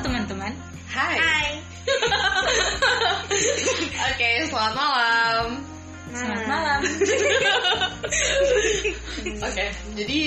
[0.00, 0.52] teman-teman.
[0.88, 1.16] Hai.
[1.20, 1.48] Hai.
[4.10, 5.46] Oke, selamat malam.
[6.10, 6.80] Selamat malam.
[9.46, 9.64] Oke,
[9.94, 10.20] jadi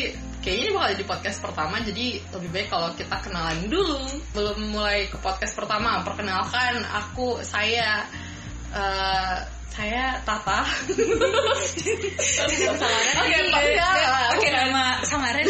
[0.46, 4.06] kayaknya ini bakal jadi podcast pertama jadi lebih baik kalau kita kenalan dulu.
[4.38, 8.06] Belum mulai ke podcast pertama, perkenalkan aku saya
[8.72, 9.38] eh,
[9.74, 10.62] saya Tata.
[13.18, 13.38] Oke,
[14.38, 15.46] Oke, nama samaran.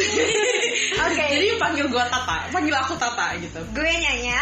[1.03, 3.59] Oke, jadi panggil gua Tata, panggil aku Tata gitu.
[3.75, 4.39] Gue Nyanya.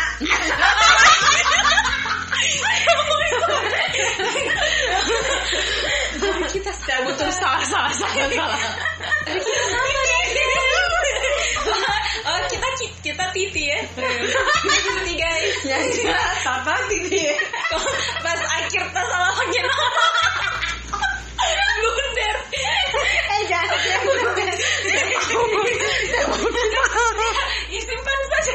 [6.52, 8.60] kita Saya butuh salah salah salah salah.
[12.22, 12.68] Oh, kita
[13.00, 13.80] kita titi ya.
[13.96, 15.58] Titi guys.
[15.64, 15.80] Ya,
[16.44, 17.24] Tata Titi.
[18.20, 19.66] Pas akhir tas salah panggil
[21.82, 22.36] Bundar.
[23.32, 24.48] Eh jangan jangan.
[27.72, 28.54] Ya, simpan saja.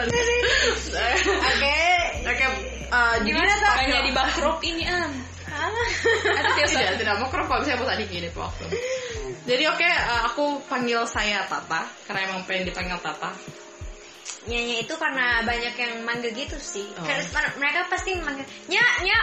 [0.00, 1.80] Oke.
[2.24, 2.46] Oke,
[2.88, 5.12] eh, Gimana jadi caranya di bakrop ini am?
[6.64, 6.80] Atau biasa?
[6.80, 8.64] tidak tidak mau kalau misalnya mau tadi gini waktu.
[9.44, 13.30] Jadi oke, eh, aku panggil saya Tata karena emang pengen dipanggil Tata.
[14.44, 16.84] Nyanya itu karena banyak yang manggil gitu sih.
[17.00, 17.04] Oh.
[17.04, 19.20] Karena mereka pasti manggil nya nya.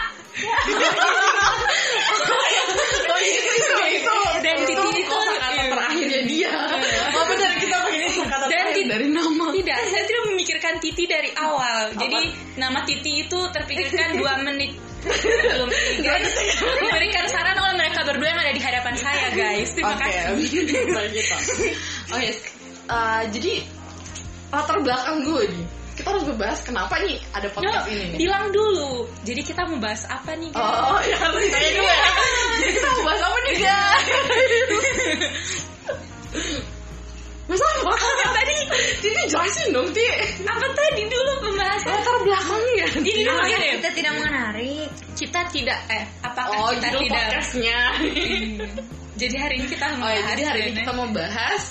[3.12, 5.64] Oh itu itu itu Dan Titi itu kata iya.
[5.70, 6.52] terakhirnya dia.
[7.14, 9.46] Oh benar kita pakai itu kata terakhir dari nama.
[9.52, 11.94] Tidak, saya tidak memikirkan Titi dari awal.
[11.94, 12.22] Jadi
[12.58, 16.30] nama Titi itu terpikirkan dua menit sebelum ini, guys.
[16.78, 19.70] Diberikan saran oleh mereka berdua yang ada di hadapan saya, guys.
[19.74, 20.24] Terima Oke, kasih.
[20.96, 21.36] baik gitu.
[22.12, 22.30] Oke,
[22.88, 23.54] eh, jadi
[24.52, 25.66] latar belakang gue nih.
[25.92, 28.18] Kita harus membahas kenapa nih ada Yo, podcast ini nih.
[28.18, 29.06] bilang dulu.
[29.22, 30.64] Jadi kita mau bahas apa nih, guys?
[30.64, 32.10] Oh, ya harus ditanya dulu ya.
[32.58, 34.06] Jadi kita mau bahas apa nih, guys?
[37.50, 37.94] Masa apa?
[38.38, 38.58] tadi
[39.02, 40.08] Jadi jelasin dong, Ti.
[40.46, 41.90] apa tadi dulu pembahasan?
[41.90, 42.88] Latar belakangnya.
[43.02, 43.60] Ini dulu ya.
[43.82, 44.90] kita tidak menarik.
[45.18, 47.80] Kita tidak eh apakah Oh, kita tidak podcastnya.
[49.22, 51.64] Jadi hari ini kita Oh mau ya, bahas jadi hari ini kita mau bahas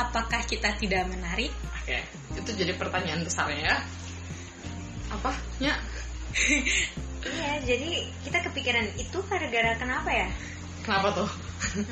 [0.00, 1.52] apakah kita tidak menarik?
[1.76, 1.98] Oke,
[2.36, 3.76] itu jadi pertanyaan besarnya ya.
[5.12, 5.32] Apa?
[5.60, 5.74] Ya.
[7.20, 10.28] Iya, jadi kita kepikiran itu gara-gara kenapa ya?
[10.80, 11.30] Kenapa tuh?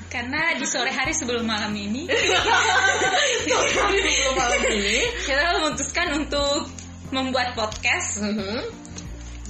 [0.09, 2.09] Karena di sore hari sebelum malam ini
[3.45, 5.05] Sebelum malam ini.
[5.23, 6.67] kita memutuskan untuk
[7.09, 8.59] membuat podcast Mhm.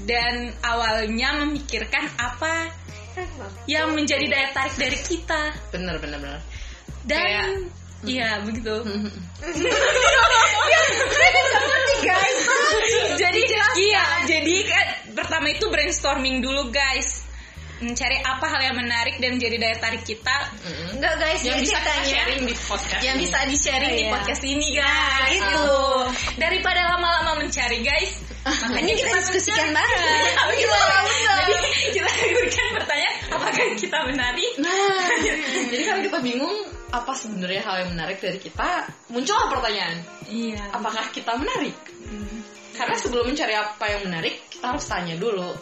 [0.04, 2.70] dan awalnya memikirkan apa
[3.66, 6.40] yang menjadi daya tarik dari kita Bener, bener, bener.
[7.02, 9.10] dan Kayak- iya begitu Mhm.
[11.98, 12.38] guys.
[13.20, 13.40] jadi
[13.76, 17.26] iya jadi kan pertama itu brainstorming dulu guys
[17.78, 20.98] mencari apa hal yang menarik dan menjadi daya tarik kita Mhm.
[20.98, 23.02] Enggak guys, Yang bisa kita ceritanya sharing di podcast.
[23.02, 23.22] yang ini.
[23.22, 24.12] bisa di sharing di Iya.
[24.12, 25.46] podcast ini guys gitu.
[25.46, 25.78] gitu
[26.36, 28.12] daripada lama-lama mencari guys
[28.48, 30.24] Makanya kita diskusikan bareng.
[31.04, 31.52] mencari.
[31.52, 31.58] jadi
[31.92, 35.08] kita berikan pertanyaan apakah kita menarik Nah,
[35.68, 36.56] jadi kan kita bingung
[36.88, 38.88] apa sebenarnya hal yang menarik dari kita.
[39.08, 41.76] Muncullah pertanyaan, iya apakah kita menarik?
[42.72, 45.52] Karena sebelum mencari apa yang menarik, kita harus tanya dulu.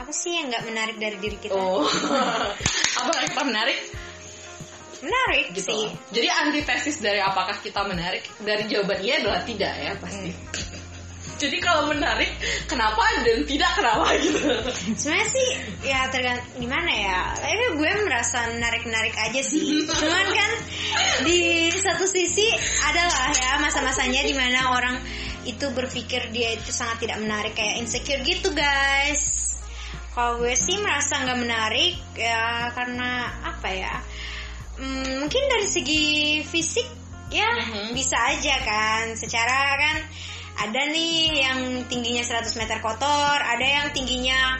[0.00, 1.52] Apa sih yang nggak menarik dari diri kita?
[1.52, 1.84] Oh,
[3.04, 3.78] apakah kita menarik?
[5.04, 5.68] Menarik Gitu.
[5.68, 5.84] sih.
[6.12, 10.32] Jadi antitesis dari apakah kita menarik dari jawaban iya adalah tidak ya pasti.
[11.40, 12.28] Jadi kalau menarik,
[12.68, 14.44] kenapa dan tidak kenapa gitu?
[14.92, 15.48] Sebenarnya sih
[15.88, 17.32] ya tergantung gimana ya.
[17.32, 19.80] Tapi gue merasa menarik-menarik aja sih.
[20.04, 20.50] Cuman kan
[21.24, 22.44] di satu sisi
[22.84, 25.00] adalah ya masa-masanya di mana orang
[25.48, 29.39] itu berpikir dia itu sangat tidak menarik kayak insecure gitu guys.
[30.10, 33.94] Kalau gue sih merasa nggak menarik ya karena apa ya?
[34.80, 36.06] Hmm, mungkin dari segi
[36.42, 36.88] fisik
[37.30, 37.94] ya Mhm.
[37.94, 39.14] bisa aja kan.
[39.14, 39.96] Secara kan
[40.66, 44.58] ada nih yang tingginya 100 meter kotor, ada yang tingginya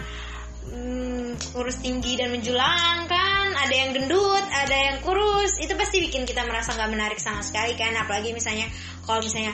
[0.70, 5.58] hmm, kurus tinggi dan menjulang kan, ada yang gendut, ada yang kurus.
[5.58, 8.70] Itu pasti bikin kita merasa nggak menarik sama sekali kan, apalagi misalnya
[9.03, 9.50] kalau misalnya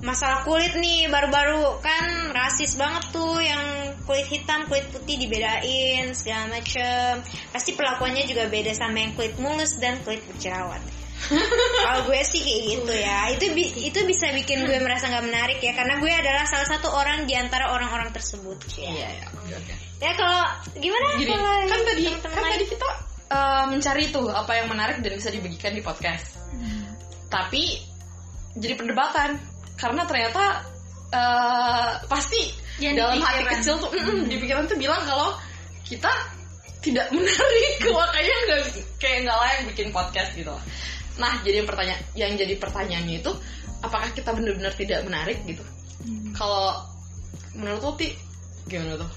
[0.00, 1.80] masalah kulit nih baru-baru.
[1.80, 7.20] Kan rasis banget tuh yang kulit hitam kulit putih dibedain segala macem.
[7.52, 10.80] Pasti perlakuannya juga beda sama yang kulit mulus dan kulit berjerawat
[11.84, 13.18] kalau gue sih kayak gitu ya.
[13.36, 16.88] Itu bi- itu bisa bikin gue merasa nggak menarik ya karena gue adalah salah satu
[16.90, 18.56] orang di antara orang-orang tersebut.
[18.80, 19.74] Iya, ya, oke oke.
[20.00, 20.40] ya kalau
[20.80, 22.52] gimana Gini, kalau kan tadi teman-teman kan lain?
[22.56, 22.88] tadi kita
[23.36, 26.40] eh, mencari tuh apa yang menarik dan bisa dibagikan di podcast.
[27.28, 27.62] Tapi
[28.56, 29.38] jadi perdebatan
[29.80, 30.44] karena ternyata
[31.10, 35.32] eh, pasti Yang dalam di hati kecil tuh mm, mm, di pikiran tuh bilang kalau
[35.84, 36.12] kita
[36.80, 38.60] tidak menarik makanya nggak
[39.00, 40.62] kayak nggak layak bikin podcast gitu loh.
[41.20, 43.32] Nah jadi yang pertanyaan yang jadi pertanyaannya itu
[43.80, 45.64] apakah kita benar-benar tidak menarik gitu?
[46.36, 46.88] Kalau
[47.56, 48.08] menurut lo Ti
[48.68, 49.10] gimana tuh?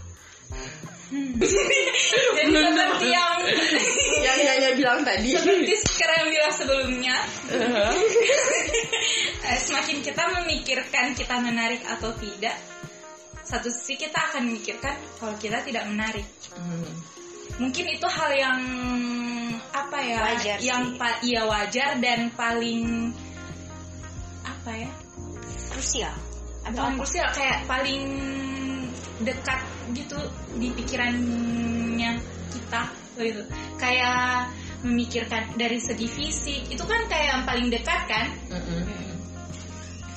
[2.37, 3.37] Jadi seperti yang
[4.23, 5.35] yang Yaya bilang tadi.
[5.37, 7.17] seperti sekarang bilang sebelumnya,
[9.49, 12.55] eh, semakin kita memikirkan kita menarik atau tidak,
[13.45, 16.25] satu sisi kita akan memikirkan kalau kita tidak menarik.
[16.55, 16.87] Hmm.
[17.61, 18.59] Mungkin itu hal yang
[19.69, 20.17] apa ya?
[20.25, 20.65] Wajar sih.
[20.73, 23.13] yang pa- iya wajar dan paling
[24.41, 24.89] apa ya?
[25.69, 26.15] Krusial.
[26.65, 28.07] Atau krusial kayak paling
[29.23, 29.59] dekat
[29.95, 30.19] gitu
[30.59, 32.11] di pikirannya
[32.53, 32.81] kita
[33.19, 33.43] gitu.
[33.79, 34.51] Kayak
[34.83, 38.27] memikirkan dari segi fisik itu kan kayak yang paling dekat kan?
[38.51, 38.83] Mm-mm.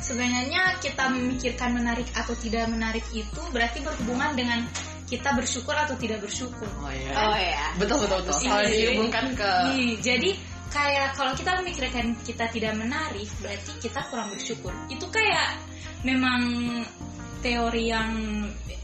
[0.03, 4.63] Sebenarnya kita memikirkan menarik atau tidak menarik itu berarti berhubungan dengan
[5.07, 6.67] kita bersyukur atau tidak bersyukur.
[6.83, 7.11] Oh iya.
[7.15, 7.67] Oh ya.
[7.79, 8.39] Betul betul betul.
[8.43, 10.31] Iya, Kalau dihubungkan ke Iya, jadi
[10.71, 14.75] kayak kalau kita memikirkan kita tidak menarik, berarti kita kurang bersyukur.
[14.91, 15.63] Itu kayak
[16.03, 16.43] memang
[17.45, 18.11] teori yang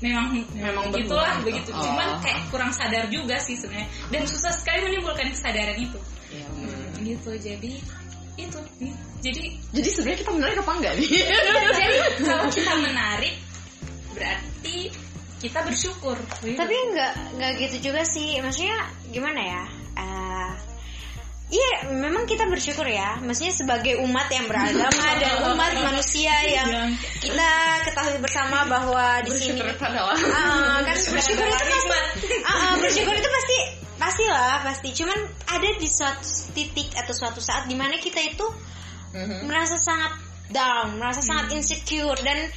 [0.03, 1.71] memang Memang begitulah begitu.
[1.71, 1.79] itu.
[1.79, 1.83] Oh.
[1.87, 3.89] Cuman kayak kurang sadar juga sih sebenarnya.
[4.11, 5.99] Dan susah sekali menimbulkan kesadaran itu.
[6.35, 6.79] Iya, bener.
[7.03, 7.31] Gitu.
[7.39, 7.73] Jadi
[8.41, 8.59] itu.
[9.23, 11.09] Jadi Jadi sebenarnya kita menarik apa enggak nih?
[11.79, 11.97] jadi
[12.27, 13.35] kalau kita menarik
[14.13, 14.77] berarti
[15.39, 16.17] kita bersyukur.
[16.43, 18.43] Tapi nggak nggak gitu juga sih.
[18.43, 18.79] Maksudnya
[19.15, 19.63] gimana ya?
[19.93, 20.51] Eh,
[21.53, 23.21] Iya, memang kita bersyukur ya.
[23.21, 27.51] Maksudnya sebagai umat yang beragama dan umat manusia yang kita
[27.85, 31.93] ketahui bersama bahwa di sini Bersyukur adalah Ah, kan bersyukur itu pasti
[32.41, 33.59] ah, bersyukur itu pasti
[34.01, 34.89] pastilah pasti.
[34.97, 36.25] Cuman ada di suatu
[36.57, 38.49] titik atau suatu saat di mana kita itu
[39.13, 39.45] Mhm.
[39.45, 40.17] merasa sangat
[40.49, 42.49] down merasa sangat insecure dan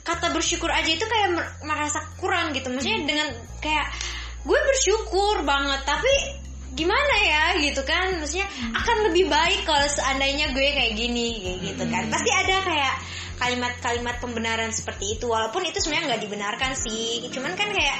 [0.00, 2.72] kata bersyukur aja itu kayak mer- merasa kurang gitu.
[2.72, 3.28] Maksudnya dengan
[3.60, 3.92] kayak
[4.40, 8.18] gue bersyukur banget tapi gimana ya gitu kan?
[8.20, 12.04] Maksudnya akan lebih baik kalau seandainya gue kayak gini kayak gitu kan.
[12.12, 12.94] Pasti ada kayak
[13.38, 15.30] kalimat-kalimat pembenaran seperti itu.
[15.30, 17.24] Walaupun itu sebenarnya nggak dibenarkan sih.
[17.30, 17.98] Cuman kan kayak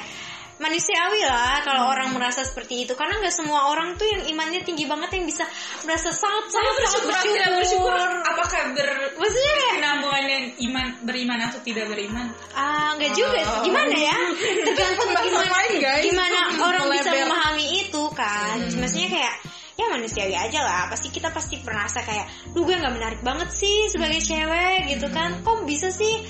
[0.59, 2.93] manusiawi lah kalau orang merasa seperti itu.
[2.99, 5.47] Karena nggak semua orang tuh yang imannya tinggi banget yang bisa
[5.87, 7.95] merasa sangat saya bersyukur tidak bersyukur.
[8.27, 8.89] apakah ber
[9.19, 9.59] maksudnya
[10.39, 12.31] dengan iman beriman atau tidak beriman?
[12.55, 13.61] Ah nggak juga sih.
[13.67, 14.17] gimana ya?
[14.71, 16.05] Tergantung Pembahasan gimana, lain, guys.
[16.07, 17.27] gimana orang bisa Melebar.
[17.27, 18.57] memahami itu kan.
[18.79, 19.35] Maksudnya kayak
[19.75, 20.83] ya manusiawi aja lah.
[20.93, 25.43] Pasti kita pasti merasa kayak lu gue nggak menarik banget sih sebagai cewek gitu kan.
[25.43, 26.23] Kok bisa sih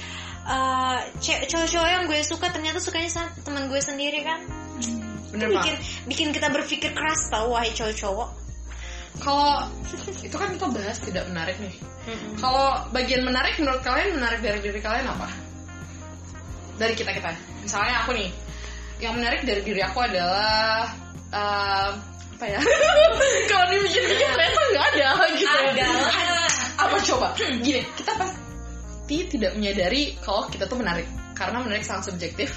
[0.49, 4.41] eh, ce- cowok-cowok yang gue suka ternyata sukanya sama teman gue sendiri kan
[5.29, 5.61] Bener itu Pak.
[5.61, 5.75] bikin
[6.09, 8.49] bikin kita berpikir keras tau wahai cowok-cowok
[9.19, 9.67] Kalau
[10.23, 11.75] itu kan kita bahas tidak menarik nih.
[12.39, 15.27] Kalau bagian menarik menurut kalian menarik dari diri kalian apa?
[16.79, 17.35] Dari kita kita.
[17.59, 18.31] Misalnya aku nih,
[19.03, 20.87] yang menarik dari diri aku adalah
[21.35, 21.91] eh,
[22.39, 22.63] apa ya?
[23.51, 25.59] Kalau dipikir-pikir ternyata nggak ada gitu.
[25.59, 27.29] adalah Apa coba?
[27.59, 28.13] Gini, kita
[29.09, 32.53] pasti tidak menyadari kalau kita tuh menarik karena menarik sangat subjektif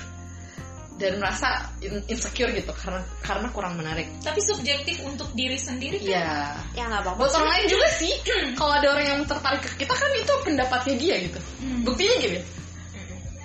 [1.00, 4.06] dan merasa in- insecure gitu karena karena kurang menarik.
[4.20, 6.30] tapi subjektif untuk diri sendiri kan Iya.
[6.76, 8.14] ya nggak apa-apa Buat orang lain juga sih.
[8.60, 11.40] Kalau ada orang yang tertarik ke kita kan itu pendapatnya dia gitu.
[11.64, 11.82] Hmm.
[11.88, 12.40] Buktinya gini.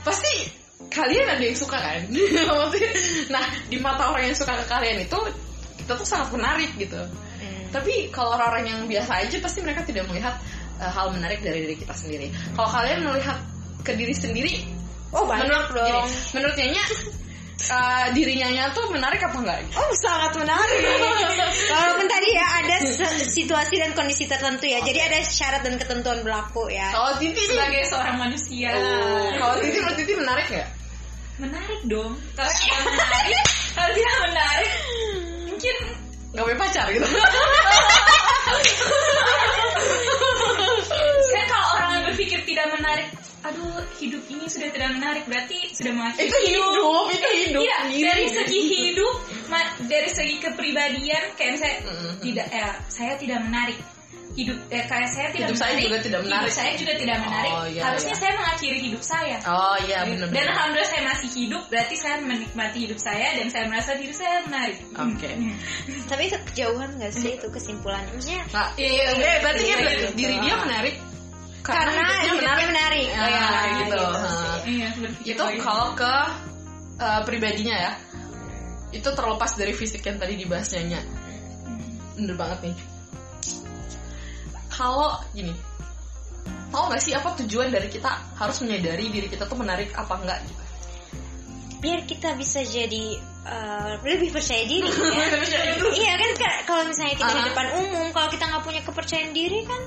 [0.02, 0.32] Pasti
[0.90, 2.00] kalian ada yang suka kan?
[3.32, 5.18] Nah di mata orang yang suka ke kalian itu
[5.78, 6.98] kita tuh sangat menarik gitu.
[7.70, 10.34] Tapi kalau orang-orang yang biasa aja pasti mereka tidak melihat
[10.80, 12.32] uh, hal menarik dari diri kita sendiri.
[12.56, 13.38] Kalau kalian melihat
[13.86, 14.66] ke diri sendiri,
[15.14, 16.84] oh banyak menurut dong gini, menurut Nyanya
[17.70, 19.58] uh, dirinya Nyanya tuh menarik apa enggak?
[19.78, 20.80] Oh sangat menarik.
[21.72, 22.76] Walaupun tadi ya ada
[23.24, 24.82] situasi dan kondisi tertentu ya.
[24.82, 26.90] Jadi ada syarat dan ketentuan berlaku ya.
[26.90, 30.68] Kalau Titi sebagai seorang manusia oh, kalau Titi menurut Titi menarik nggak?
[31.36, 33.44] menarik dong kalau tidak menarik
[33.76, 34.72] kalau tidak menarik
[35.44, 35.76] mungkin
[36.36, 37.00] Gak punya pacar gitu
[41.36, 43.08] kan kalau orang yang berpikir tidak menarik
[43.44, 48.04] aduh hidup ini sudah tidak menarik berarti sudah mengakhiri Itu hidup, itu hidup Iya, Iya.
[48.08, 49.14] dari segi hidup,
[49.46, 52.12] ma- dari segi kepribadian, kayak saya Mm-mm.
[52.18, 53.78] tidak, eh, saya tidak menarik.
[54.36, 55.86] Hidup, eh, kayak saya tidak Hidup saya menarik.
[55.86, 56.42] juga tidak menarik.
[56.42, 57.52] Hidup saya juga tidak menarik.
[57.54, 58.20] Oh, iya, Harusnya iya.
[58.20, 59.36] saya mengakhiri hidup saya.
[59.46, 63.64] Oh iya Dan bener-bener alhamdulillah saya masih hidup, berarti saya menikmati hidup saya dan saya
[63.64, 64.76] merasa diri saya menarik.
[64.92, 65.30] Oke.
[65.30, 65.54] Hmm.
[66.04, 68.12] Tapi itu kejauhan gak sih itu kesimpulannya?
[68.12, 70.08] Maksudnya Nah, Iya, iya, iya, berarti iya, dia iya, ber- gitu.
[70.18, 70.94] diri dia menarik
[71.68, 73.08] karena hidupnya menarik.
[73.08, 73.82] Ah, Oh, ya, gitu.
[73.82, 74.26] gitu Ah.
[74.26, 74.50] sih.
[74.66, 74.88] Iya,
[75.24, 76.12] Itu kalau ke
[76.96, 77.92] eh, pribadinya ya
[78.90, 81.02] Itu terlepas dari fisik yang tadi dibahas Nyanya
[82.14, 82.76] Bener banget nih
[84.68, 85.54] Kalau gini
[86.66, 90.40] Tahu gak sih apa tujuan dari kita harus menyadari diri kita tuh menarik apa enggak
[90.44, 90.62] gitu?
[91.76, 95.76] biar kita bisa jadi eh, lebih percaya diri ya.
[95.92, 96.30] iya kan
[96.64, 97.46] kalau misalnya kita di Ah.
[97.46, 99.82] depan umum, kalau kita nggak punya kepercayaan diri kan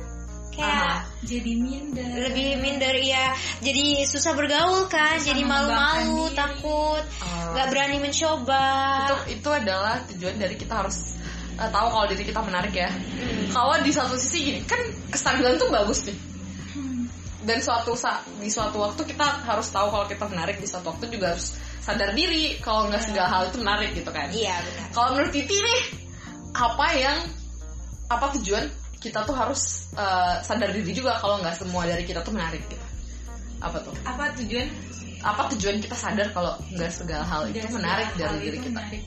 [0.54, 2.10] kayak jadi minder.
[2.30, 7.52] Lebih minder ya jadi susah bergaul kan Susah jadi malu-malu takut Oh.
[7.56, 8.66] nggak berani mencoba.
[9.06, 11.18] Itu itu adalah tujuan dari kita harus
[11.60, 12.90] eh, tahu kalau diri kita menarik ya.
[12.90, 13.52] Hmm.
[13.52, 14.80] kalau di satu sisi gini kan
[15.12, 16.18] kestabilan tuh bagus nih.
[16.76, 17.10] Hmm.
[17.44, 17.98] dan suatu
[18.38, 22.14] di suatu waktu kita harus tahu kalau kita menarik di suatu waktu juga harus sadar
[22.14, 24.30] diri kalau nggak segala hal itu menarik gitu kan.
[24.30, 24.88] Iya benar.
[24.94, 25.82] Kalau menurut Titi nih
[26.54, 27.18] apa yang
[28.10, 28.66] apa tujuan
[29.00, 29.62] kita tuh harus
[29.94, 32.86] eh, sadar diri juga kalau nggak semua dari kita tuh menarik gitu
[33.60, 34.68] apa tuh apa tujuan
[35.20, 39.04] apa tujuan kita sadar kalau nggak segala hal itu menarik dari diri kita menarik.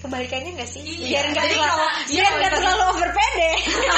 [0.00, 1.00] kebalikannya nggak sih Iya.
[1.00, 3.50] biar nggak Jadi terlalu kalau- biar iya, nggak terlalu over pede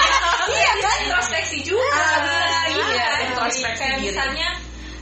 [0.54, 2.46] iya kan introspeksi juga Ah, bener.
[2.70, 3.18] iya, kan?
[3.26, 4.48] introspeksi kayak misalnya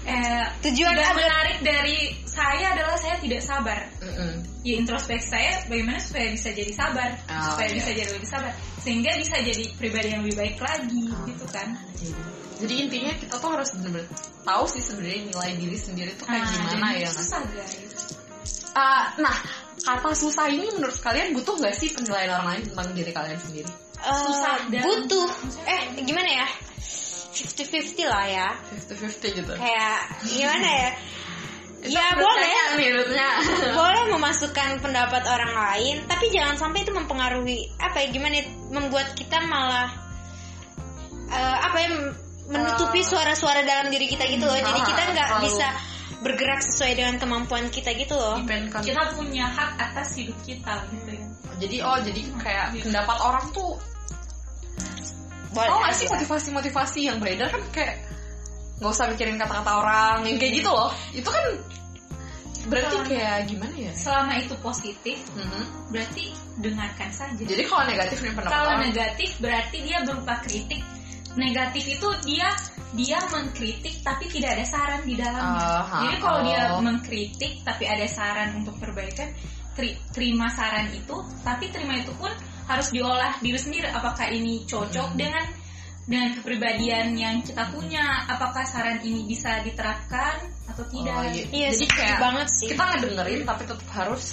[0.04, 3.80] eh, Tujuan agar- menarik dari saya adalah saya tidak sabar.
[4.00, 4.44] Mm-mm.
[4.60, 7.76] ya introspeksi saya bagaimana supaya bisa jadi sabar Oh, supaya iya.
[7.76, 11.68] bisa jadi lebih sabar sehingga bisa jadi pribadi yang lebih baik lagi gitu kan.
[12.54, 14.08] Jadi intinya kita tuh harus bener-bener
[14.40, 17.92] tahu sih sebenarnya nilai diri sendiri tuh kayak Ah, gimana ya susah guys
[18.72, 19.36] Ah, nah
[19.78, 23.70] kata susah ini menurut kalian butuh nggak sih penilaian orang lain tentang diri kalian sendiri?
[23.96, 25.28] Eh, Susah dan- butuh.
[25.64, 26.46] eh gimana ya
[27.34, 28.48] 50-50 lah ya.
[28.86, 29.52] 50-50 gitu.
[29.58, 30.90] Kayak gimana ya?
[31.84, 32.48] Ya boleh.
[32.48, 33.28] nih menurutnya
[33.76, 39.12] boleh memasukkan pendapat orang lain tapi jangan sampai itu mempengaruhi apa ya gimana ya, membuat
[39.12, 39.92] kita malah
[41.28, 41.88] eh, apa ya
[42.48, 44.56] menutupi Eh, suara-suara dalam diri kita gitu loh.
[44.56, 45.66] Jadi ah, kita nggak bisa
[46.24, 48.40] bergerak sesuai dengan kemampuan kita gitu loh.
[48.80, 51.24] Kita punya hak atas hidup kita gitu ya.
[51.60, 53.76] Jadi oh jadi kayak pendapat orang tuh
[55.54, 56.12] boleh oh nggak sih aja.
[56.18, 57.94] motivasi-motivasi yang beredar kan kayak
[58.76, 61.44] nggak usah mikirin kata-kata orang yang kayak gitu loh itu kan
[62.64, 65.62] berarti Kalau- kayak gimana ya selama itu positif Mhm.
[65.90, 66.24] berarti
[66.58, 70.80] dengarkan saja jadi kalau negatif nih pendapat kalau negatif berarti dia berupa kritik
[71.34, 72.48] negatif itu dia
[72.94, 75.98] dia mengkritik tapi tidak ada saran di dalamnya Aha.
[76.00, 76.80] jadi kalau dia Oh.
[76.80, 79.28] mengkritik tapi ada saran untuk perbaikan
[79.74, 82.30] teri- terima saran itu tapi terima itu pun
[82.64, 85.18] harus diolah diri sendiri apakah ini cocok Hmm.
[85.20, 85.44] dengan
[86.04, 90.36] dengan kepribadian yang kita punya apakah saran ini bisa diterapkan
[90.68, 91.44] atau tidak Oh, iya.
[91.48, 94.24] iya Jadi sih kayak banget sih kita ngedengerin tapi tetap harus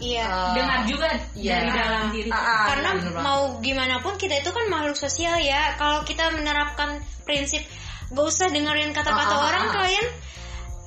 [0.00, 1.52] iya uh, dengar juga iya.
[1.52, 5.36] dari dalam diri Ah, ah, karena bener mau gimana pun kita itu kan makhluk sosial
[5.36, 6.96] ya kalau kita menerapkan
[7.28, 7.60] prinsip
[8.08, 9.72] gak usah dengerin kata-kata Ah, orang ah.
[9.84, 10.06] kalian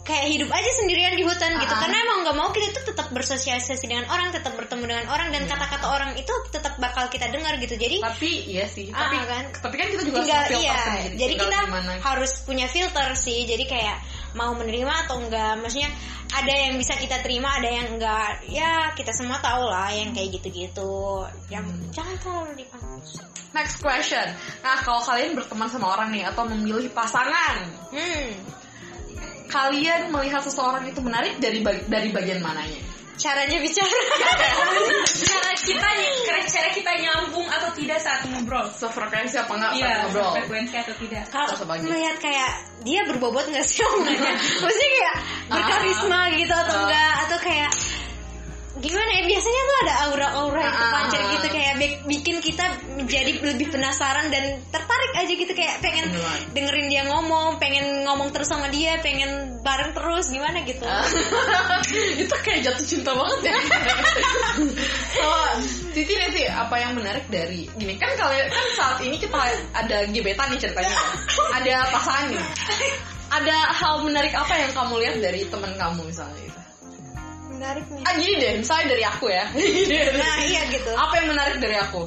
[0.01, 1.73] kayak hidup aja sendirian di hutan gitu.
[1.77, 5.29] Ah, karena emang nggak mau kita itu tetap bersosialisasi dengan orang tetap bertemu dengan orang
[5.29, 7.77] dan kata-kata orang itu tetap bakal kita dengar gitu.
[7.77, 8.89] Jadi tapi iya sih.
[8.89, 9.43] Ah, tapi kan.
[9.61, 10.81] tapi kan kita juga tinggal harus filter iya.
[10.81, 11.93] sendiri jadi Tinggal kita gimana.
[12.01, 13.39] harus punya filter sih.
[13.45, 13.97] Jadi kayak
[14.33, 15.53] mau menerima atau enggak.
[15.61, 15.91] Maksudnya
[16.31, 18.41] ada yang bisa kita terima ada yang enggak.
[18.49, 21.29] Ya kita semua tahu lah yang kayak gitu-gitu.
[21.53, 21.93] Yang Hmm.
[21.93, 23.21] jangan terlalu dipanas
[23.53, 24.25] next question.
[24.65, 27.69] Nah kalau kalian berteman sama orang nih atau memilih pasangan?
[27.93, 28.60] Hmm
[29.51, 32.79] kalian melihat seseorang itu menarik dari bag- dari bagian mananya?
[33.21, 33.99] Caranya bicara.
[35.05, 35.89] Cara kita
[36.49, 38.65] cara kita nyambung atau tidak saat ngobrol?
[38.73, 40.31] Sefrekuensi apa enggak iya saat ngobrol?
[40.41, 41.23] frekuensi atau tidak?
[41.29, 41.53] Kalau
[41.85, 43.85] melihat kayak dia berbobot nggak sih?
[43.85, 44.33] Omongannya
[44.65, 45.15] maksudnya kayak
[45.53, 46.81] berkarisma gitu atau Ah.
[46.81, 47.69] enggak atau kayak
[48.79, 49.23] gimana ya?
[49.27, 51.51] Biasanya tuh ada aura-aura yang Ah, terpancar ah, gitu ah.
[51.51, 56.07] kayak bi- bikin kita menjadi lebih penasaran dan tertarik aja gitu kayak pengen
[56.55, 60.87] dengerin dia ngomong pengen ngomong terus sama dia pengen bareng terus gimana gitu?
[60.87, 61.03] Ah.
[62.23, 63.55] itu kayak jatuh cinta banget ya.
[65.21, 65.49] Oh
[65.91, 67.99] Titi nih sih apa yang menarik dari gini?
[67.99, 69.35] Kan kalian kan saat ini kita
[69.75, 70.95] ada gebetan nih ceritanya.
[71.51, 72.39] Ada pasangan nih.
[73.31, 76.59] Ada hal menarik apa yang kamu lihat dari teman kamu misalnya gitu
[77.61, 78.03] menarik nih.
[78.09, 79.45] Ah gini deh misalnya dari aku ya.
[80.21, 80.91] Nah iya gitu.
[80.97, 82.01] Apa yang menarik dari aku?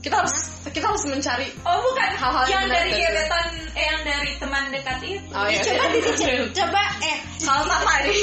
[0.00, 0.32] Kita harus
[0.70, 2.10] kita harus mencari oh bukan.
[2.14, 5.28] Hal-hal yang yang dari gebetan eh yang dari teman dekat itu.
[5.34, 6.34] Oh, Ya, iya, coba iya.
[6.54, 7.18] Coba eh.
[7.42, 8.18] Kalau Tata nih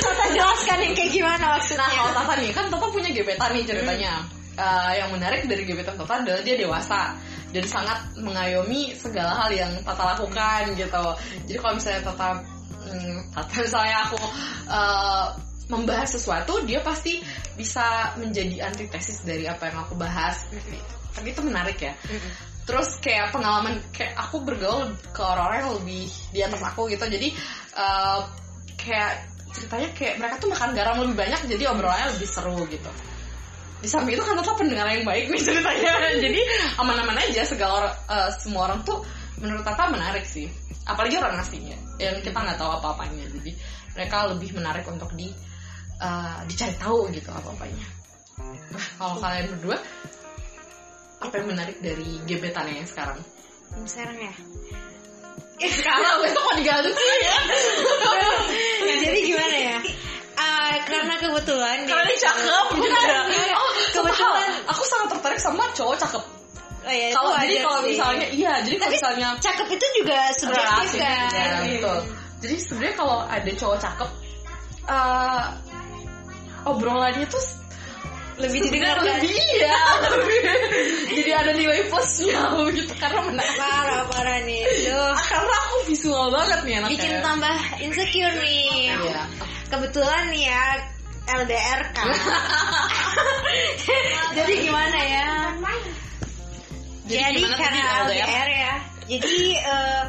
[0.00, 1.84] Tata jelaskan yang kayak gimana maksudnya.
[1.84, 4.14] Nah kalau Tata nih kan Tata punya gebetan nih ceritanya.
[4.54, 7.12] Eh, yang menarik dari gebetan Tata adalah dia dewasa.
[7.54, 11.04] Dan sangat mengayomi segala hal yang Tata lakukan gitu.
[11.46, 12.28] Jadi kalau misalnya Tata,
[12.82, 14.18] hmm, Tata misalnya aku
[14.66, 15.26] eh,
[15.68, 17.24] membahas sesuatu, dia pasti
[17.56, 20.44] bisa menjadi antitesis dari apa yang aku bahas.
[20.52, 20.76] Gitu.
[21.14, 21.94] Tapi itu menarik ya.
[22.64, 27.04] Terus kayak pengalaman kayak aku bergaul ke orang-orang yang lebih di atas aku gitu.
[27.04, 27.28] Jadi
[27.76, 28.20] eh,
[28.80, 29.12] kayak
[29.54, 32.90] ceritanya kayak mereka tuh makan garam lebih banyak jadi obrolannya lebih seru gitu.
[33.84, 35.92] Di samping itu kan tetap pendengar yang baik nih ceritanya.
[36.18, 36.40] jadi
[36.80, 39.00] aman-aman aja segala orang, eh, semua orang tuh
[39.40, 40.48] menurut Tata menarik sih.
[40.84, 43.24] Apalagi orang aslinya yang kita nggak tahu apa-apanya.
[43.28, 43.52] Jadi
[43.94, 45.30] mereka lebih menarik untuk di
[45.96, 47.86] eh, dicari tahu gitu apa-apanya.
[48.70, 49.78] Nah, kalau kalian berdua
[51.20, 53.18] apa yang menarik dari gebetannya yang sekarang?
[53.84, 54.34] sekarang ya
[55.66, 56.90] Sekarang besok mau diganti
[57.26, 57.36] ya.
[59.00, 59.78] jadi gimana ya
[60.34, 62.66] Ah, karena kebetulan Karena dia cakep.
[62.74, 63.06] Bukan, Bukan.
[63.06, 63.54] enggak.
[63.54, 66.22] Oh, kebetulan aku sangat tertarik sama cowok cakep.
[66.84, 70.90] oh, ya, itu Kalau jadi kalau misalnya iya, jadi kalau misalnya cakep itu juga subjektif
[70.98, 71.78] kan Iya.
[71.78, 71.98] betul.
[72.42, 74.10] Jadi sebenarnya kalau ada cowok cakep
[74.84, 75.42] eh
[76.64, 77.44] obrolannya tuh
[78.34, 79.78] lebih didengarkan lebih iya
[80.10, 80.40] lebih.
[81.22, 84.66] jadi ada nilai plusnya gitu karena menarik parah parah nih.
[84.90, 85.14] Duh.
[85.30, 86.98] karena aku visual banget nih anaknya.
[86.98, 88.90] Bikin tambah insecure nih.
[88.90, 89.22] Iya.
[89.70, 90.64] Kebetulan nih ya
[91.24, 92.10] LDR kan.
[94.36, 95.28] Jadi gimana ya?
[97.04, 98.48] Jadi, gimana karena tadi LDR?
[98.50, 98.74] ya.
[99.04, 100.02] Jadi eh,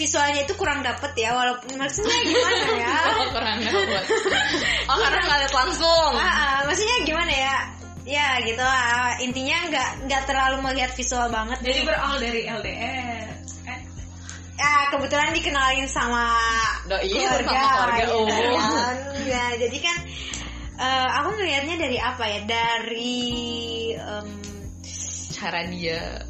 [0.00, 2.96] visualnya itu kurang dapet ya walaupun maksudnya gimana ya?
[3.20, 4.04] Oh kurang dapet.
[4.90, 6.12] Oh karena nggak lihat langsung.
[6.16, 7.56] Ah, ah, maksudnya gimana ya?
[8.08, 8.64] Ya gitu.
[8.64, 11.60] Lah intinya nggak nggak terlalu melihat visual banget.
[11.60, 13.28] Jadi berawal dari LDR.
[13.68, 13.80] Eh,
[14.56, 16.32] ya kebetulan dikenalin sama
[16.88, 18.96] Doi keluarga, sama keluarga ya, oh kan?
[19.24, 19.96] ya jadi kan
[20.80, 22.40] eh, aku ngelihatnya dari apa ya?
[22.48, 23.20] Dari
[24.00, 24.28] em,
[25.36, 26.24] cara dia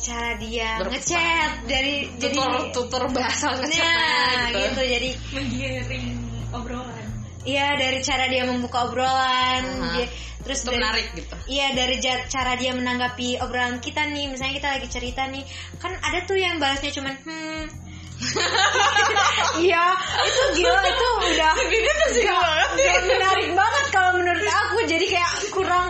[0.00, 1.12] cara dia Berpesan.
[1.12, 4.08] ngechat dari jadi tutur tutur bahasa nah ngechatnya
[4.48, 4.58] gitu.
[4.64, 4.82] gitu.
[4.88, 6.06] jadi menggiring
[6.50, 7.06] obrolan.
[7.44, 9.92] iya dari cara dia membuka obrolan Aha.
[9.94, 14.56] dia- terus Itu dari menarik gitu Iya dari cara dia menanggapi obrolan kita nih, misalnya
[14.56, 15.44] kita lagi cerita nih,
[15.76, 17.64] kan ada tuh yang balasnya cuman hmm.
[19.60, 19.84] Iya,
[20.24, 24.76] itu gila itu udah ini tuh sih banget udah menarik banget kalau menurut aku.
[24.84, 25.88] Jadi kayak kurang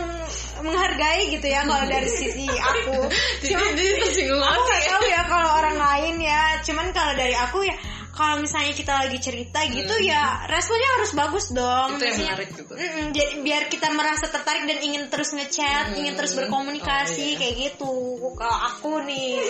[0.62, 2.96] menghargai gitu ya kalau dari sisi aku.
[4.00, 6.60] tersinggung Aku nggak tahu ya kalau orang lain ya.
[6.62, 7.76] Cuman kalau dari aku ya,
[8.10, 11.96] kalau misalnya kita lagi cerita gitu ya responnya harus bagus dong.
[11.96, 15.94] itu yang Maksudnya, menarik gitu Mm-mm, jadi biar kita merasa tertarik dan ingin terus ngechat,
[15.94, 15.98] Hmm.
[16.04, 17.38] ingin terus berkomunikasi Oh, iya.
[17.40, 17.92] kayak gitu.
[18.36, 19.40] Kalau aku nih,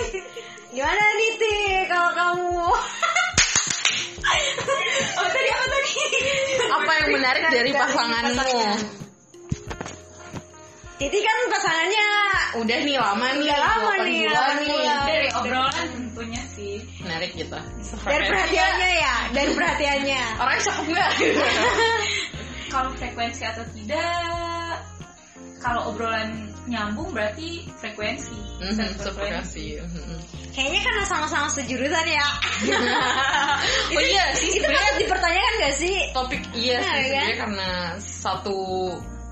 [0.70, 1.56] gimana nih Ti?
[1.90, 2.62] Kalau kamu?
[5.18, 5.92] oh tadi apa tadi?
[6.70, 8.62] apa yang menarik dari pasanganmu
[11.00, 12.08] Titi kan pasangannya
[12.60, 14.80] udah nih lama nih Udah lama nih, delapan nih.
[15.00, 16.76] Dari obrolan tentunya sih.
[17.00, 17.56] menarik gitu
[18.04, 20.22] dari perhatiannya ya, dari perhatiannya.
[20.36, 21.10] orangnya cakep nggak
[22.68, 24.76] Kalau frekuensi atau tidak,
[25.58, 26.28] kalau obrolan
[26.68, 28.36] nyambung berarti frekuensi.
[28.60, 29.00] Mhm, Sefrekuensi.
[29.00, 30.16] sefrekuensi Mhm.
[30.50, 32.26] Kayaknya karena sama-sama sejurusan ya.
[33.96, 35.96] oh iya sih Itu patut dipertanyakan gak sih?
[36.12, 37.26] topik iya Nah, sih kan?
[37.38, 38.58] karena satu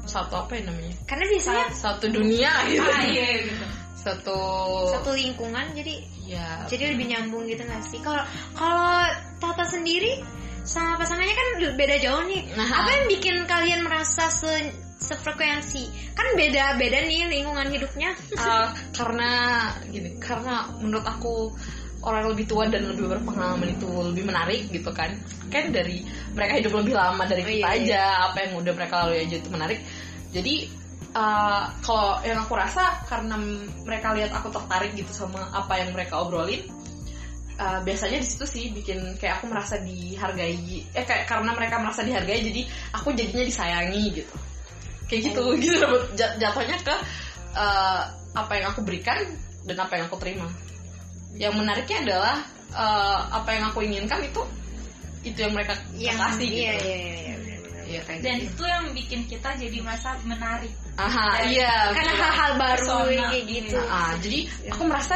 [0.08, 0.94] satu apa ya namanya?
[1.04, 2.82] Karena biasanya satu dunia gitu.
[2.88, 3.66] Ah iya gitu.
[3.98, 4.40] satu
[4.94, 8.00] satu lingkungan jadi ya jadi lebih nyambung gitu gak sih?
[8.00, 8.24] Kalau
[8.56, 9.04] kalau
[9.38, 10.18] Tata sendiri
[10.66, 12.42] sama pasangannya kan beda jauh nih.
[12.52, 12.68] Nah.
[12.68, 16.12] apa yang bikin kalian merasa se sefrekuensi?
[16.12, 18.12] Kan beda beda nih lingkungan hidupnya.
[18.36, 19.30] Uh, karena
[19.88, 21.54] gini karena menurut aku
[22.02, 25.11] orang lebih tua dan lebih berpengalaman itu lebih menarik gitu kan.
[25.50, 28.94] Kan dari mereka hidup lebih lama dari Oh, kita iya, aja apa yang udah mereka
[29.04, 29.80] lalui aja itu menarik.
[30.30, 30.54] Jadi
[31.16, 33.34] uh, kalau yang aku rasa karena
[33.82, 36.62] mereka lihat aku tertarik gitu sama apa yang mereka obrolin
[37.58, 40.87] uh, biasanya di situ sih bikin kayak aku merasa dihargai.
[40.94, 42.62] Eh kayak karena mereka merasa dihargai jadi
[42.94, 44.34] aku jadinya disayangi gitu.
[45.11, 45.56] Kayak gitu Oh.
[45.58, 45.88] gitu.
[46.14, 46.94] Jatuhnya ke
[47.58, 48.02] uh,
[48.37, 49.18] apa yang aku berikan
[49.66, 50.46] dan apa yang aku terima
[51.36, 52.36] yang menariknya adalah
[52.72, 54.42] uh, apa yang aku inginkan itu
[55.20, 56.62] itu yang mereka yang kasih gitu.
[56.62, 57.36] iya iya iya, iya.
[57.88, 58.52] Iya, kayak Dan gitu.
[58.52, 60.68] itu yang bikin kita jadi merasa menarik.
[61.00, 63.76] aha Dan- iya karena hal-hal baru kayak gitu.
[63.80, 63.88] Iya.
[63.88, 64.38] Ah, jadi
[64.68, 65.14] aku merasa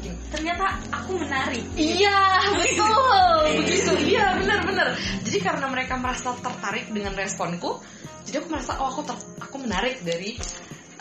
[0.00, 1.64] gini, Ternyata aku menarik.
[1.76, 2.18] Iya
[2.64, 3.38] betul.
[3.60, 3.92] Begitu.
[4.16, 4.88] Iya benar-benar
[5.20, 7.76] jadi karena mereka merasa tertarik dengan responku
[8.24, 10.40] jadi aku merasa oh aku ter- aku menarik dari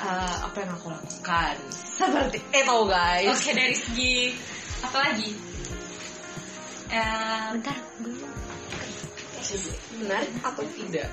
[0.04, 4.16] uh, apa yang aku lakukan seperti itu guys Oke dari segi
[4.84, 5.32] apa lagi?
[6.92, 7.78] Eh, bentar
[9.98, 11.10] menarik atau tidak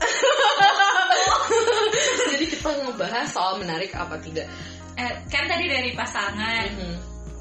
[2.32, 4.48] jadi kita ngebahas soal menarik apa tidak
[4.96, 6.66] eh, kan tadi dari pasangan.
[6.72, 6.96] Mhm.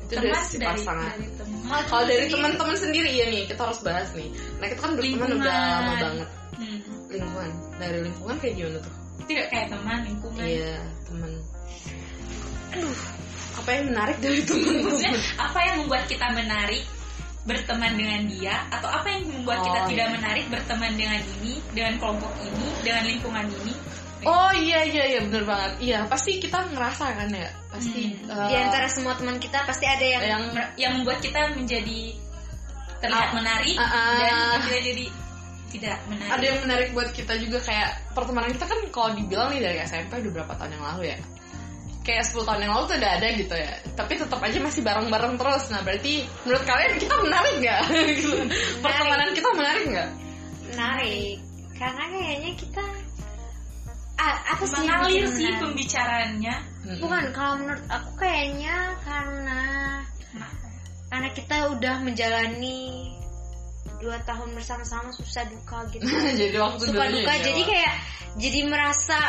[0.10, 1.82] itu dari Teman si dari, pasangan dari teman.
[1.86, 5.39] kalau dari teman-teman sendiri ya nih kita harus bahas nih nah kita kan berteman Lingkungan.
[5.39, 6.29] udah lama banget
[6.60, 6.79] Hmm.
[7.08, 8.91] lingkungan dari lingkungan kayak gimana tuh
[9.27, 10.45] Tidak kayak teman lingkungan.
[10.45, 10.77] Iya,
[11.08, 11.32] temen.
[12.69, 12.97] Aduh,
[13.60, 16.84] apa yang menarik dari temen Maksudnya apa yang membuat kita menarik
[17.49, 20.15] berteman dengan dia atau apa yang membuat kita Oh, tidak iya.
[20.21, 23.73] menarik berteman dengan ini, dengan kelompok ini, dengan lingkungan ini?
[24.19, 25.71] Oh iya iya iya bener banget.
[25.79, 27.49] Iya pasti kita ngerasa kan ya.
[27.71, 28.27] Pasti Hmm.
[28.27, 30.43] eh, di antara semua teman kita pasti ada yang yang
[30.75, 32.19] yang membuat kita menjadi
[32.99, 34.19] terlihat Ah, menarik ah, ah.
[34.19, 35.05] dan kita jadi
[35.69, 36.29] tidak menarik.
[36.34, 40.19] ada yang menarik buat kita juga kayak pertemanan kita kan kalau dibilang nih dari SMP
[40.19, 41.17] udah berapa tahun yang lalu ya.
[41.99, 45.34] kayak 10 tahun yang lalu tuh udah ada gitu ya tapi tetap aja masih bareng-bareng
[45.38, 47.82] terus nah berarti menurut kalian kita menarik nggak
[48.17, 48.29] Gitu.
[48.82, 50.10] pertemanan kita menarik nggak
[50.73, 51.38] menarik
[51.77, 52.84] karena kayaknya kita
[54.17, 55.62] ah, apa sih mengalir sih menarik?
[55.62, 56.55] pembicaraannya
[56.89, 56.99] Mm-mm.
[57.03, 59.62] bukan kalau menurut aku kayaknya karena
[61.10, 62.79] karena kita udah menjalani
[63.99, 66.03] dua tahun bersama-sama susah duka gitu
[66.41, 67.93] jadi waktu suka duka ya, jadi kayak
[68.35, 69.19] jadi merasa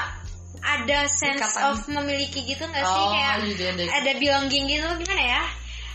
[0.61, 1.63] ada sense Ikatan.
[1.69, 5.43] of memiliki gitu nggak sih Oh, kayak jadi ada- ada belonging gitu gimana ya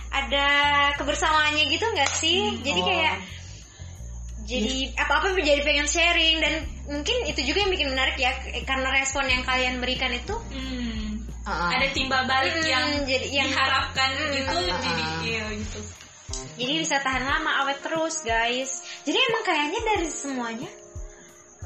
[0.10, 0.48] ada
[0.96, 2.86] kebersamaannya gitu nggak sih jadi Oh.
[2.86, 3.16] kayak
[4.46, 6.54] jadi apa-apa menjadi pengen sharing dan
[6.86, 8.30] mungkin itu juga yang bikin menarik ya
[8.62, 11.26] karena respon yang kalian berikan itu Hmm.
[11.42, 11.70] Ah, ah.
[11.72, 15.20] ada timbal balik Hmm, yang jadi yang diharapkan Hmm, itu ah, jadi ah.
[15.22, 15.80] iya gitu
[16.56, 18.72] jadi bisa tahan lama awet terus guys
[19.04, 20.70] jadi emang kayaknya dari semuanya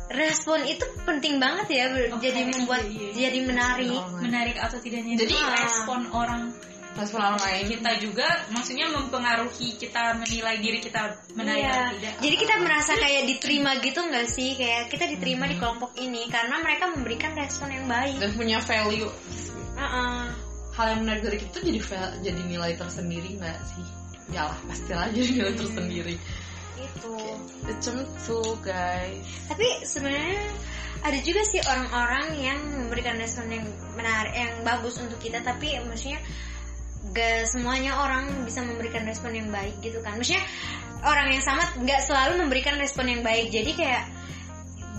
[0.09, 3.29] respon itu penting banget ya Oh, jadi membuat iya, iya.
[3.29, 6.49] jadi menarik Oh, menarik atau tidaknya Jadi- itu respon orang
[6.97, 11.69] respon orang lain kita juga maksudnya mempengaruhi kita menilai diri kita menarik Iya.
[11.71, 14.49] atau tidak Jadi kita merasa kayak diterima gitu nggak sih?
[14.57, 15.51] Kayak kita diterima Hmm.
[15.53, 18.17] di kelompok ini karena mereka memberikan respon yang baik.
[18.17, 19.07] dan punya value
[19.77, 20.21] Heeh.
[20.73, 21.79] hal yang menarik dari kita jadi
[22.25, 23.85] jadi nilai tersendiri nggak sih
[24.29, 26.15] ya lah pastilah jadi nilai tersendiri
[26.79, 27.15] Itu.
[27.65, 30.43] macam tuh guys Tapi sebenarnya
[30.99, 33.63] ada juga sih orang-orang yang memberikan respon yang
[33.95, 35.39] menarik, yang bagus untuk kita.
[35.39, 36.19] Tapi maksudnya
[37.15, 40.19] gak semuanya orang bisa memberikan respon yang baik gitu kan.
[40.19, 40.43] Maksudnya
[41.07, 43.47] orang yang sama nggak selalu memberikan respon yang baik.
[43.47, 44.03] Jadi kayak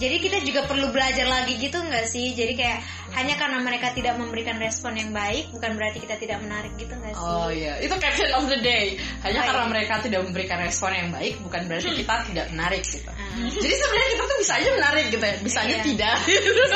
[0.01, 2.33] jadi kita juga perlu belajar lagi gitu nggak sih?
[2.33, 2.81] Jadi kayak
[3.13, 7.13] hanya karena mereka tidak memberikan respon yang baik bukan berarti kita tidak menarik gitu nggak
[7.13, 7.21] sih?
[7.21, 8.97] Oh iya, itu caption of the day.
[9.21, 9.73] Hanya Oh, karena iya.
[9.77, 13.11] mereka tidak memberikan respon yang baik, bukan berarti kita tidak menarik gitu.
[13.13, 13.45] Ah.
[13.53, 15.85] Jadi sebenarnya kita tuh bisa aja menarik gitu ya, bisa aja Iya.
[15.85, 16.17] tidak.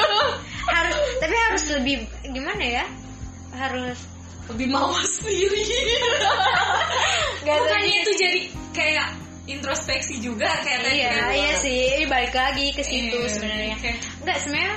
[0.77, 1.97] harus tapi harus lebih
[2.29, 2.85] gimana ya?
[3.57, 3.99] Harus
[4.45, 5.57] Lebih mawas sendiri.
[7.49, 8.41] Gak bukannya itu jadi
[8.77, 9.09] kayak
[9.45, 11.31] introspeksi juga kayak tadi Iya, kan.
[11.37, 11.79] iya sih.
[12.01, 13.75] Ini balik lagi ke situ Iya, sebenarnya.
[13.77, 13.91] oke.
[14.25, 14.75] Enggak sebenarnya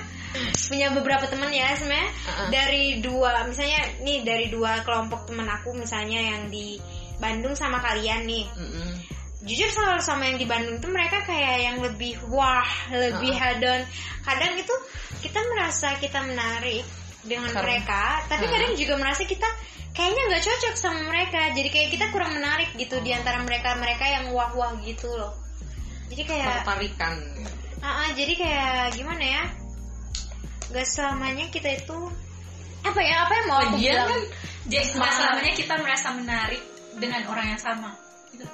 [0.67, 2.47] punya beberapa teman ya sebenarnya Uh-uh.
[2.51, 6.77] dari dua misalnya nih dari dua kelompok teman aku misalnya yang di
[7.17, 9.01] Bandung sama kalian nih Mm-mm.
[9.41, 13.49] jujur selalu sama yang di Bandung tuh mereka kayak yang lebih wah lebih Uh-uh.
[13.57, 13.81] hedon
[14.21, 14.75] kadang itu
[15.25, 16.85] kita merasa kita menarik
[17.23, 18.53] dengan Karena- mereka tapi Uh-uh.
[18.53, 19.49] kadang juga merasa kita
[19.91, 24.05] kayaknya nggak cocok sama mereka jadi kayak kita kurang menarik gitu di antara mereka mereka
[24.05, 25.33] yang wah wah gitu loh
[26.07, 27.13] jadi kayak Tertarikan.
[27.77, 29.43] Ah, ah, jadi kayak gimana ya?
[30.67, 31.99] Gak selamanya kita itu
[32.81, 33.15] apa ya?
[33.23, 34.07] Apa yang mau aku Lagian bilang?
[34.07, 34.21] kan
[34.65, 36.61] jadi nggak selamanya kita merasa menarik
[36.95, 37.91] dengan orang yang sama
[38.29, 38.45] gitu.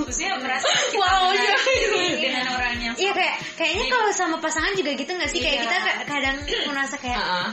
[0.00, 2.18] maksudnya merasa kita Wow, menarik iya.
[2.20, 5.38] dengan orang yang Iya sama kayak kayaknya kalau sama pasangan juga gitu nggak sih?
[5.38, 5.62] Kayak Iya.
[5.62, 7.50] kita ka- kadang merasa kayak Ah, ah.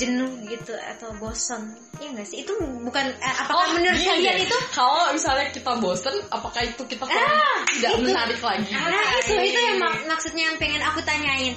[0.00, 1.76] Jenuh gitu atau bosan.
[2.00, 2.40] Iya nggak sih?
[2.40, 4.46] Itu bukan eh, Oh, apakah menurut gini kalian deh.
[4.48, 4.58] itu?
[4.72, 8.02] kalau misalnya kita bosen, apakah itu kita Ah, tidak itu.
[8.02, 8.72] menarik lagi?
[8.72, 11.52] Nah itu itu yang mak- maksudnya yang pengen aku tanyain.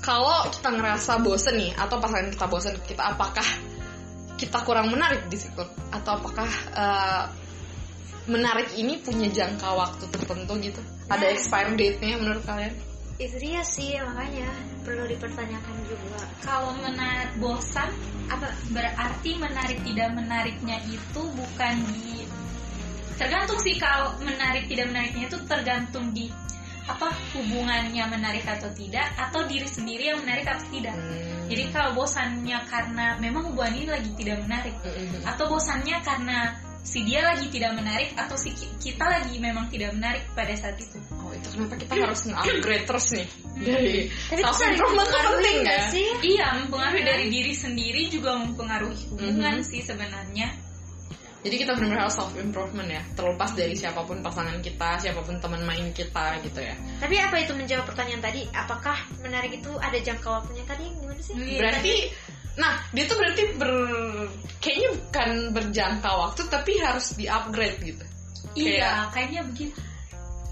[0.00, 3.48] Kalau kita ngerasa bosen nih, atau pasangan kita bosen, kita apakah
[4.34, 7.24] kita kurang menarik di situ, atau apakah eh,
[8.24, 10.80] menarik ini punya jangka waktu tertentu gitu?
[11.06, 11.32] Ada Nah.
[11.32, 12.72] expiry date-nya menurut kalian?
[13.14, 14.50] Itu dia sih makanya
[14.82, 16.20] perlu dipertanyakan juga.
[16.42, 17.88] kalau menarik bosan
[18.26, 18.50] Apa?
[18.74, 22.26] berarti menarik tidak menariknya itu bukan di
[23.14, 26.26] tergantung sih kalau menarik tidak menariknya itu tergantung di
[26.84, 31.48] apa hubungannya menarik atau tidak atau diri sendiri yang menarik atau tidak Hmm.
[31.48, 35.24] jadi kalau bosannya karena memang hubungan ini lagi tidak menarik Mm-mm.
[35.24, 36.52] atau bosannya karena
[36.84, 40.76] si dia lagi tidak menarik atau si ki- kita lagi memang tidak menarik pada saat
[40.76, 41.00] itu
[41.44, 43.26] itu kenapa kita harus nge-upgrade terus nih
[43.60, 45.86] dari Tapi itu self improvement mempengaruhi penting nggak ya?
[45.92, 46.08] sih?
[46.24, 49.68] iya mempengaruhi dari diri sendiri juga mempengaruhi hubungan Mhm.
[49.68, 50.48] sih sebenarnya
[51.44, 55.36] Jadi kita benar-benar harus self improvement ya, terlepas dari siapa pun pasangan kita, siapa pun
[55.36, 56.72] teman main kita gitu ya.
[56.96, 58.48] Tapi apa itu menjawab pertanyaan tadi?
[58.48, 60.88] Apakah menarik itu ada jangka waktunya tadi?
[60.96, 61.36] Gimana sih?
[61.36, 61.94] Iya, Berarti,
[62.56, 63.72] nah dia tuh berarti ber,
[64.56, 68.04] kayaknya bukan berjangka waktu, tapi harus di upgrade gitu.
[68.56, 69.76] iya kayaknya begitu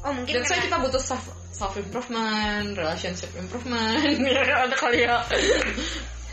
[0.02, 4.02] Oh mungkin Dan saya karena- kita butuh self self improvement, relationship improvement,
[4.66, 5.22] ada kali ya.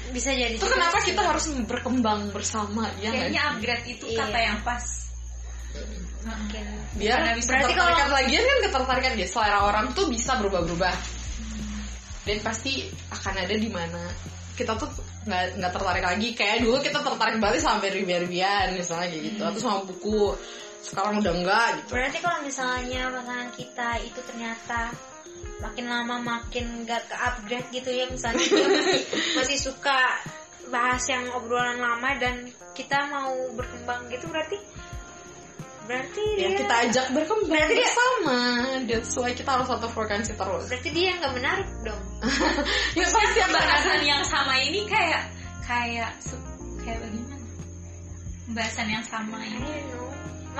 [0.09, 0.57] bisa jadi.
[0.57, 1.07] Itu juga kenapa sih.
[1.13, 3.49] kita harus berkembang bersama ya kayaknya sih?
[3.53, 4.17] upgrade itu Iya.
[4.19, 4.85] kata yang pas
[6.19, 6.65] Mungkin.
[6.97, 10.95] biar Karena bisa berarti kalau- lagian kan ketertarikan ya selera orang tuh bisa berubah-ubah
[12.25, 14.01] dan pasti akan ada di mana
[14.53, 14.89] kita tuh
[15.23, 19.59] nggak nggak tertarik lagi kayak dulu kita tertarik banget sama berbi-berbian misalnya kayak gitu atau
[19.61, 20.33] sama buku
[20.79, 21.89] sekarang udah enggak gitu.
[21.91, 24.79] Berarti kalau misalnya pasangan kita itu ternyata
[25.59, 29.03] makin lama makin gak ke upgrade gitu ya misalnya dia masih,
[29.39, 29.99] masih suka
[30.71, 34.55] bahas yang obrolan lama dan kita mau berkembang gitu berarti
[35.89, 38.37] berarti ya dia kita ajak berkembang Berarti dia- bersama.
[38.85, 40.63] That's why kita harus satu frekuensi terus.
[40.69, 42.03] Berarti dia nggak menarik dong.
[42.99, 45.23] Ya pasti ada Pembahasan yang sama ini kayak
[45.65, 46.11] kayak
[46.85, 47.35] kayak bagaimana?
[48.47, 49.71] Pembahasan yang sama ini.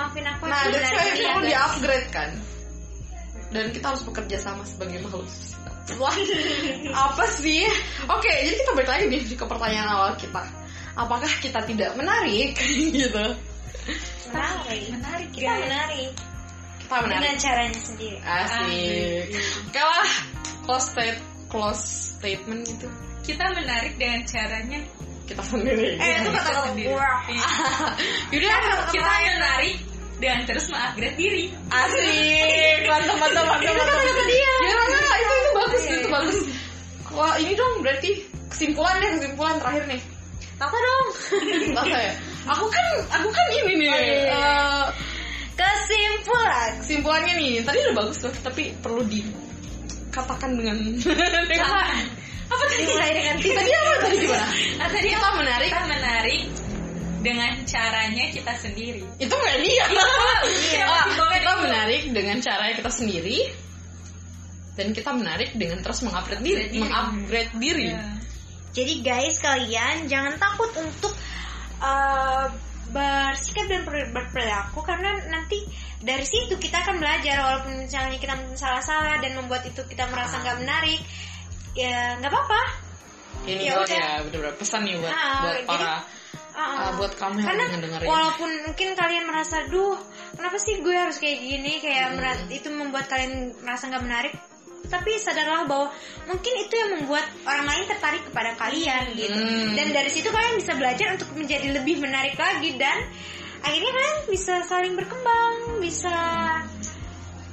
[0.00, 2.30] Maafin aku nah dari kita dia perlu di upgrade kan
[3.50, 5.28] dan kita harus bekerja sama sebagai makhluk
[5.98, 6.14] Wah,
[6.94, 7.66] apa sih?
[8.06, 10.38] Oke, jadi kita balik lagi nih ke pertanyaan awal kita.
[10.94, 12.54] Apakah kita tidak menarik
[12.94, 13.26] gitu?
[14.30, 15.62] menarik Menarik kita guys.
[15.66, 16.10] menarik
[16.78, 17.38] Kita dengan menarik.
[17.42, 19.24] caranya sendiri Asik.
[19.66, 20.10] Oke lah,
[20.62, 21.82] close state close
[22.14, 22.86] statement gitu.
[23.26, 24.78] Kita menarik dengan caranya
[25.26, 25.98] Kita sendiri.
[25.98, 26.70] eh itu kata-kata.
[28.30, 28.58] Yaudah,
[28.94, 29.74] kita menarik
[30.20, 31.44] dan terus mengupgrade diri.
[31.66, 32.78] asik.
[32.90, 34.26] Mantap, mantap, mantap, mantap.
[34.28, 34.36] dia.
[34.38, 36.12] Ya, enggak, enggak, itu itu bagus, Iya, itu iya.
[36.12, 36.38] bagus.
[37.10, 38.10] Wah, ini dong berarti
[38.46, 40.00] kesimpulan deh, kesimpulan terakhir nih.
[40.60, 41.06] apa dong
[41.80, 42.12] Apa ya?
[42.52, 43.88] Aku kan, aku kan ini nih.
[43.88, 44.24] Oh, iya, iya.
[44.28, 44.84] eh,
[45.56, 50.76] kesimpulan kesimpulannya nih tadi udah bagus tuh tapi perlu dikatakan dengan
[51.64, 51.80] Apa?
[52.50, 52.82] Apa tadi?
[52.82, 54.46] dimulai dengan tadi apa tadi gimana
[54.80, 56.40] Ah, tadi kita menarik kita menarik
[57.20, 59.04] dengan caranya kita sendiri.
[59.16, 59.84] itu nggak dia
[60.72, 61.62] Iya, Ah, pokoknya kita itu.
[61.62, 63.38] menarik dengan cara kita sendiri
[64.72, 66.80] dan kita menarik dengan terus mengupgrade diri Diri.
[66.80, 68.04] mengupgrade diri Iya.
[68.70, 71.10] Jadi guys kalian jangan takut untuk
[71.78, 72.46] uh,
[72.88, 75.62] bersikap dan ber- berperilaku karena nanti
[75.98, 80.58] dari situ kita akan belajar walaupun misalnya kita salah-salah dan membuat itu kita merasa nggak
[80.58, 81.02] menarik
[81.72, 82.62] ya nggak apa-apa.
[83.42, 83.90] ini Ya udah.
[83.90, 86.02] ya bener-bener pesan nih buat Ah, buat jadi-
[86.50, 89.94] Uh, ah, buat kamu yang ngedengerin walaupun mungkin kalian merasa duh
[90.34, 91.78] kenapa sih gue harus kayak gini?
[91.78, 92.16] Kayak Hmm.
[92.18, 94.34] mera- itu membuat kalian merasa nggak menarik.
[94.90, 95.94] Tapi sadarlah bahwa
[96.26, 99.38] mungkin itu yang membuat orang lain tertarik kepada kalian gitu.
[99.38, 99.78] Hmm.
[99.78, 102.98] dan dari situ kalian bisa belajar untuk menjadi lebih menarik lagi dan
[103.62, 106.16] akhirnya kalian bisa saling berkembang bisa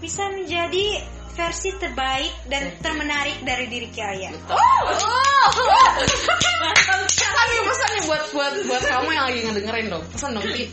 [0.01, 1.03] bisa menjadi
[1.37, 4.57] versi terbaik dan termenarik dari diri kalian pesan
[7.47, 10.65] nih pesan nih buat buat buat kamu yang lagi ngedengerin dong pesan dong Ti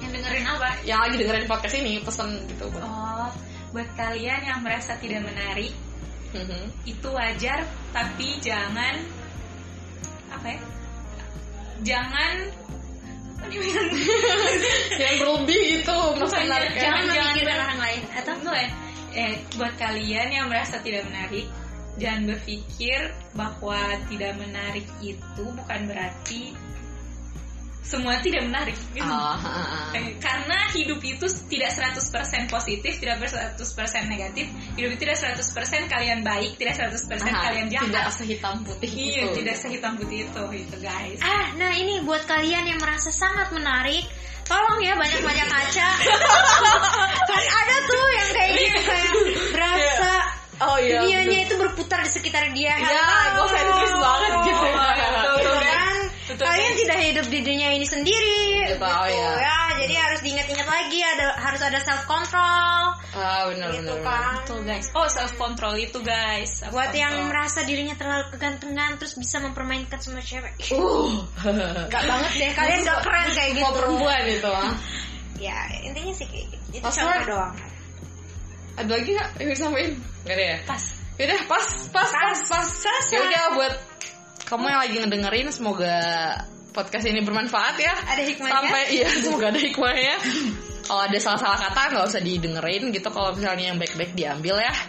[0.00, 0.68] Yang dengerin apa?
[0.82, 3.28] yang lagi dengerin podcast ini pesan gitu buat Oh,
[3.70, 5.72] buat kalian yang merasa tidak menarik,
[6.32, 6.68] Mhm.
[6.84, 7.60] itu wajar,
[7.92, 9.00] tapi jangan
[10.28, 10.60] apa ya?
[11.82, 12.34] Jangan
[15.02, 16.82] yang berlebih gitu Bukannya menarik ya.
[16.88, 18.68] jangan Jangan jangan orang lain atau Enggak ya.
[19.12, 21.44] Eh, buat kalian yang merasa tidak menarik,
[22.00, 26.56] jangan berpikir bahwa tidak menarik itu bukan berarti
[27.82, 29.04] semua tidak menarik gitu.
[29.04, 29.36] Ah.
[29.92, 34.48] Eh, Karena hidup itu tidak 100% positif, tidak 100% negatif.
[34.78, 37.90] Hidup itu tidak 100% kalian baik, tidak 100% Ah, kalian jahat.
[37.90, 41.18] tidak sehitam putih Iya, gitu tidak sehitam putih itu, itu guys.
[41.20, 44.06] Ah, nah ini buat kalian yang merasa sangat menarik,
[44.46, 45.88] tolong ya banyak-banyak kaca.
[47.30, 49.10] kan ada tuh yang kayak gitu kayak
[49.54, 50.12] berasa
[50.62, 52.74] oh iya dunianya itu berputar di sekitar dia.
[52.76, 54.66] ya gue sentris banget gitu
[55.42, 55.96] Oh, kan?
[56.32, 58.72] Kalian tidak hidup di dunia ini sendiri.
[58.72, 59.30] Gitu, oh iya.
[59.82, 62.82] Jadi harus diingat-ingat lagi ada harus ada self control.
[63.12, 64.34] ah benar Gitu benar kan.
[64.46, 64.86] Betul guys.
[64.94, 66.62] Oh self control itu guys.
[66.62, 70.54] Self Buat yang merasa dirinya terlalu kegantengan terus bisa mempermainkan semua cewek.
[70.70, 71.12] uh
[71.92, 73.64] Gak banget deh, kalian gak keren kayak gitu.
[73.66, 74.72] mau perempuan itu ah
[75.42, 76.78] Ya, intinya sih kayak gitu.
[76.78, 77.54] Itu doang.
[78.72, 79.90] ada lagi nggak yang bisa sampein
[80.24, 80.82] nggak ada ya pas.
[81.20, 83.14] Yaudah pas pas pas pas Selesai.
[83.20, 83.74] Yaudah buat
[84.48, 85.96] kamu yang lagi ngedengerin semoga
[86.72, 87.92] podcast ini bermanfaat ya.
[87.92, 88.56] Ada hikmahnya.
[88.56, 90.16] sampai iya semoga ada hikmahnya.
[90.82, 93.08] Kalau ada salah-salah kata nggak usah didengerin gitu.
[93.12, 94.74] Kalau misalnya yang baik-baik diambil ya.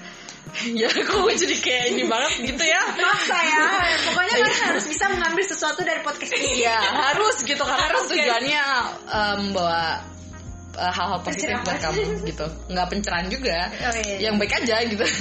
[0.70, 2.78] Ya aku jadi kayak ini banget gitu ya.
[2.94, 3.66] Maksa ya.
[4.06, 6.62] Pokoknya kalian harus bisa mengambil sesuatu dari podcast ini.
[6.62, 7.58] Iya harus gitu.
[7.58, 8.64] Karena harus tujuannya
[9.50, 9.98] membawa
[10.78, 12.46] eh, hal-hal positif buat kamu gitu.
[12.70, 13.60] Nggak pencerahan juga.
[13.82, 14.30] Oh, iya.
[14.30, 15.06] yang baik aja gitu.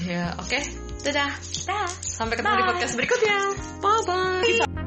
[0.00, 0.56] Ya oke.
[1.04, 1.28] Dadah.
[1.68, 1.88] Dah.
[2.00, 2.70] sampai ketemu di Bye.
[2.72, 3.38] podcast berikutnya.
[3.84, 4.79] Bye bye